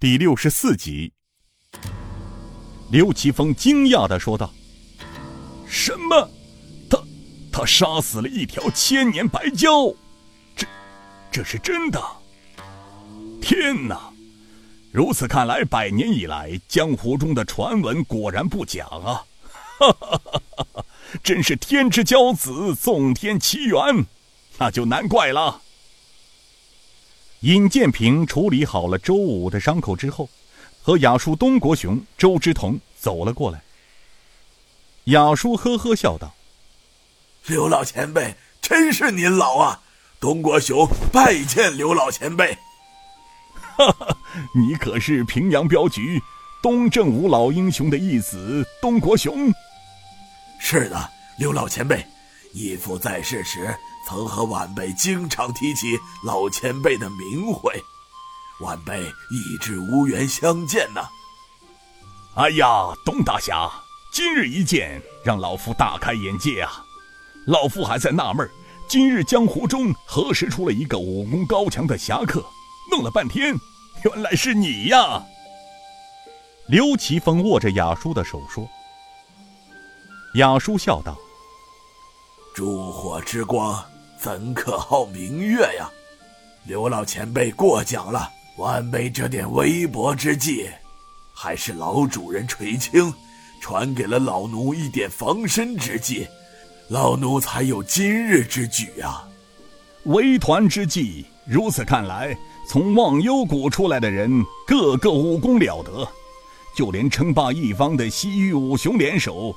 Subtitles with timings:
[0.00, 1.12] 第六十四集，
[2.90, 4.50] 刘奇峰惊讶的说道
[5.68, 6.26] ：“什么？
[6.88, 6.98] 他
[7.52, 9.94] 他杀死了一条千年白蛟？
[10.56, 10.66] 这
[11.30, 12.02] 这是真的？
[13.42, 14.10] 天哪！
[14.90, 19.22] 如此看来，百年以来江湖中的传闻果然不假啊！
[19.78, 20.84] 哈哈哈哈哈！
[21.22, 24.06] 真是天之骄子，纵天奇缘，
[24.56, 25.60] 那就难怪了。”
[27.40, 30.28] 尹建平处理好了周武的伤口之后，
[30.82, 33.62] 和雅叔东国雄、周之同走了过来。
[35.04, 36.34] 雅叔呵呵笑道
[37.46, 39.80] ：“刘老前辈，真是您老啊！
[40.20, 42.56] 东国雄拜见刘老前辈。
[43.54, 44.16] ”“哈哈，
[44.54, 46.20] 你可是平阳镖局
[46.62, 49.50] 东正武老英雄的义子东国雄
[50.60, 52.06] ？”“是的，刘老前辈，
[52.52, 53.74] 义父在世时。”
[54.08, 57.70] 曾和晚辈经常提起老前辈的名讳，
[58.60, 61.02] 晚辈一直无缘相见呢。
[62.34, 62.66] 哎呀，
[63.04, 63.70] 董大侠，
[64.10, 66.82] 今日一见，让老夫大开眼界啊！
[67.46, 68.50] 老夫还在纳闷
[68.88, 72.42] 今日江湖中何时出了一个武功高强的侠客？
[72.90, 73.54] 弄了半天，
[74.02, 75.22] 原来是你呀！
[76.66, 78.66] 刘奇峰握着雅叔的手说。
[80.34, 81.16] 雅叔笑道。
[82.52, 83.82] 烛火之光，
[84.18, 85.88] 怎可耗明月呀？
[86.64, 90.68] 刘老前辈过奖了，晚辈这点微薄之计，
[91.32, 93.12] 还是老主人垂青，
[93.60, 96.26] 传给了老奴一点防身之计，
[96.88, 99.26] 老奴才有今日之举啊。
[100.04, 102.36] 围团之计，如此看来，
[102.68, 106.06] 从忘忧谷出来的人，个个武功了得，
[106.76, 109.54] 就连称霸一方的西域五雄联手。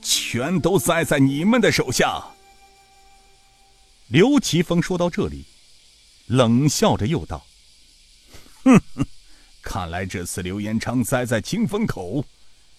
[0.00, 2.22] 全都栽在你们的手下。
[4.08, 5.44] 刘奇峰说到这里，
[6.26, 7.44] 冷笑着又道
[8.64, 9.06] ：“哼哼，
[9.60, 12.24] 看来这次刘延昌栽在清风口，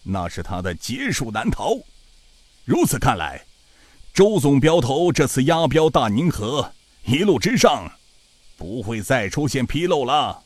[0.04, 1.76] 那是他的劫数难逃。
[2.66, 3.46] 如此看来，
[4.12, 6.74] 周总镖头这次押镖大宁河
[7.06, 7.92] 一路之上，
[8.58, 10.44] 不会再出现纰漏了。”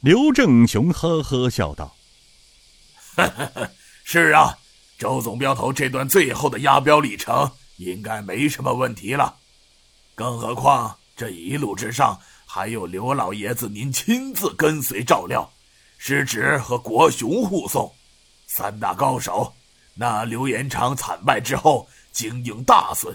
[0.00, 1.96] 刘正雄呵呵笑道
[4.04, 4.58] ：“是啊。”
[4.98, 9.36] 周总镖头这段最后的押镖里程应该没什么问题了，
[10.14, 15.50] 更何况这一路之上还有刘老爷子您亲自跟随照料，
[15.98, 17.94] 师侄和国雄护送，
[18.46, 19.52] 三大高手。
[19.94, 23.14] 那刘延昌惨败之后经营大损，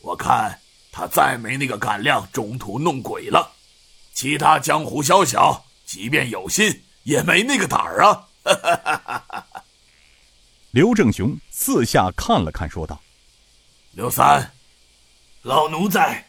[0.00, 0.58] 我看
[0.90, 3.52] 他再没那个胆量中途弄鬼了。
[4.14, 8.28] 其他江湖宵小，即便有心也没那个胆儿啊！
[8.44, 9.29] 哈哈哈哈哈。
[10.72, 13.00] 刘正雄四下看了看，说道
[13.90, 14.52] ：“刘三，
[15.42, 16.24] 老奴在。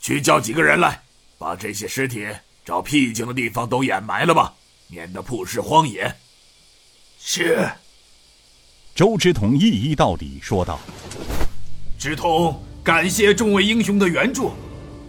[0.00, 1.00] 去叫几个人来，
[1.38, 2.26] 把这些尸体
[2.64, 4.52] 找僻静的地方都掩埋了吧，
[4.88, 6.12] 免得曝尸荒野。”
[7.20, 7.70] 是。
[8.92, 10.80] 周之同一一到底，说道
[11.96, 14.50] ：“之同感谢众位英雄的援助，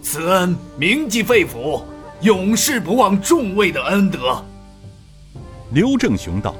[0.04, 1.84] 此恩铭记肺腑，
[2.22, 4.46] 永世不忘众位的恩德。”
[5.74, 6.56] 刘正雄道。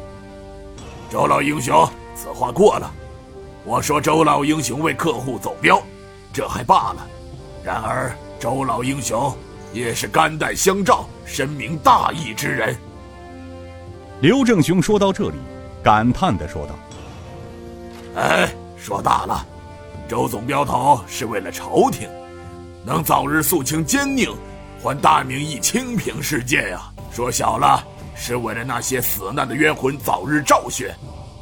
[1.10, 2.92] 周老英雄，此话过了。
[3.66, 5.82] 我说周老英雄为客户走镖，
[6.32, 7.08] 这还罢了。
[7.64, 9.36] 然而周老英雄
[9.74, 12.78] 也是肝胆相照、深明大义之人。
[14.22, 15.38] 刘正雄说到这里，
[15.84, 16.76] 感叹的说道
[18.16, 19.44] ：“哎，说大了，
[20.08, 22.08] 周总镖头是为了朝廷，
[22.86, 24.36] 能早日肃清奸佞，
[24.80, 26.78] 还大明一清平世界呀；
[27.12, 27.84] 说小了。”
[28.22, 30.94] 是为了那些死难的冤魂早日昭雪，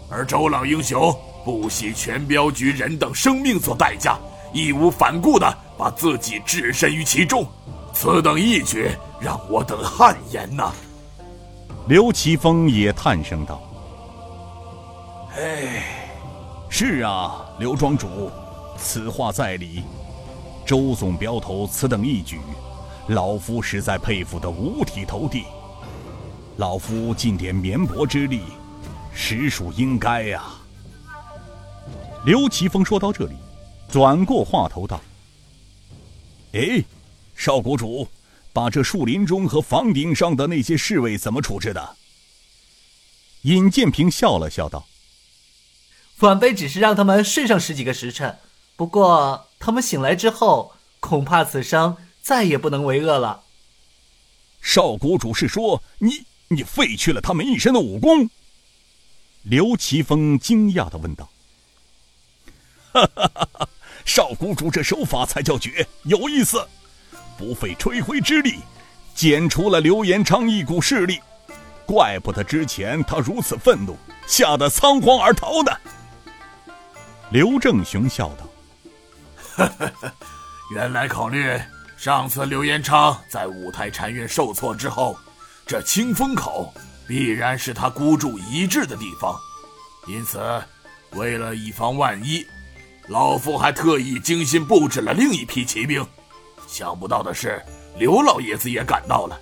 [0.10, 4.16] 而周老英雄不惜全镖局人等生命做代价，
[4.54, 7.44] 义无反顾的把自己置身于其中，
[7.94, 10.72] 此等义举让我等汗颜呐！
[11.88, 13.60] 刘奇峰也叹声道
[15.36, 15.84] ：“哎，
[16.70, 18.30] 是啊，刘庄主，
[18.78, 19.84] 此话在理。
[20.64, 22.40] 周总镖头此等义举，
[23.08, 25.44] 老夫实在佩服得五体投地。”
[26.58, 28.42] 老夫尽点绵薄之力，
[29.14, 30.44] 实属应该呀。
[32.26, 33.36] 刘奇峰说到这里，
[33.92, 35.00] 转过话头道
[36.54, 36.84] ：“哎，
[37.36, 38.08] 少谷主，
[38.52, 41.96] 把这树林中和房顶上的那些侍卫怎么处置的？”
[43.44, 44.88] 尹建平笑了笑道
[46.22, 48.40] ：“晚辈只是让他们睡上十几个时辰，
[48.76, 53.44] 不过他们醒来之后，恐怕此生再也不能为恶了。”
[54.60, 56.26] 少谷主是说你？
[56.50, 58.30] 你废去了他们一身的武功。
[59.44, 61.30] 刘奇峰惊讶的问道
[62.92, 63.70] ：“哈哈哈哈
[64.06, 66.68] 少谷主这手法才叫绝，有意思！
[67.38, 68.60] 不费吹灰之力，
[69.14, 71.22] 剪除了刘延昌一股势力，
[71.86, 73.96] 怪不得之前他如此愤怒，
[74.26, 75.72] 吓得仓皇而逃呢。
[77.30, 79.70] 刘正雄笑道
[80.74, 81.60] ：“原来考虑
[81.98, 85.18] 上次刘延昌在五台禅院受挫之后，
[85.68, 86.74] 这清风口
[87.08, 89.36] 必然是他孤注一掷的地方，
[90.08, 90.40] 因此
[91.12, 92.46] 为了以防万一，
[93.08, 96.06] 老夫还特意精心布置了另一批骑兵。
[96.68, 97.62] 想不到的是。”
[97.98, 99.42] 刘老爷子也赶到了，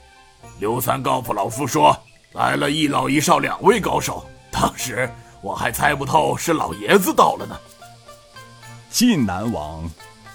[0.62, 1.94] 刘三告诉老夫说
[2.32, 4.26] 来了一老一少两位高手。
[4.50, 7.60] 当时我还猜不透是老爷子到了呢。
[8.90, 9.84] 晋南王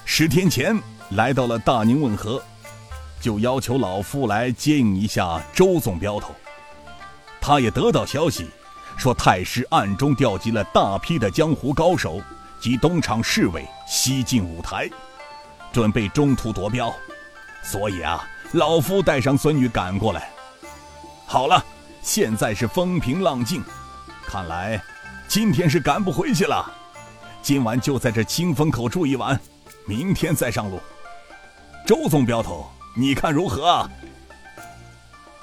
[0.05, 0.79] 十天前
[1.13, 2.43] 来到了大宁汶河，
[3.21, 6.35] 就要求老夫来接应一下周总镖头。
[7.41, 8.49] 他也得到消息，
[8.97, 12.21] 说太师暗中调集了大批的江湖高手
[12.61, 14.89] 及东厂侍卫西进舞台，
[15.73, 16.93] 准备中途夺镖。
[17.63, 20.31] 所以啊，老夫带上孙女赶过来。
[21.27, 21.65] 好了，
[22.03, 23.63] 现在是风平浪静，
[24.27, 24.83] 看来
[25.29, 26.71] 今天是赶不回去了。
[27.43, 29.39] 今晚就在这清风口住一晚，
[29.87, 30.79] 明天再上路。
[31.87, 33.91] 周总镖头，你看如何啊？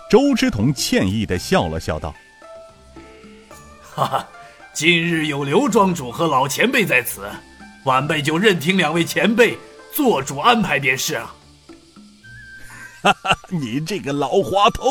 [0.10, 2.16] 周之同歉意的笑了笑道
[3.84, 4.28] ：“哈哈，
[4.74, 7.30] 今日有刘庄主和老前辈在此，
[7.84, 9.58] 晚辈就任听两位前辈
[9.94, 11.36] 做主安排便是啊。”
[13.04, 14.86] 哈哈，你这个老滑头！